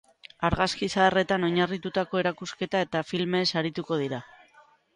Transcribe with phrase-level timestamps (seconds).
[0.47, 4.25] Argazki zaharretan oinarritutako erakusketa eta filmeez arituko dira.